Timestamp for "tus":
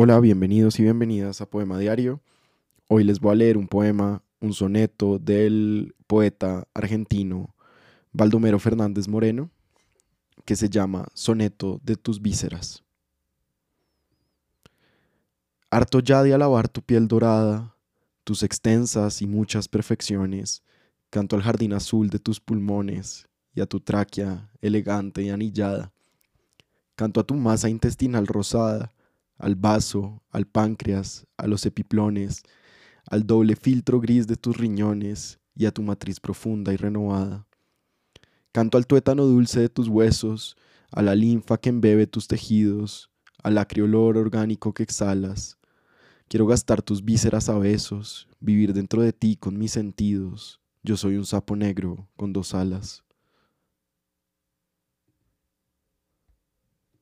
11.96-12.22, 18.22-18.44, 22.20-22.38, 34.36-34.56, 39.68-39.88, 42.06-42.28, 46.82-47.04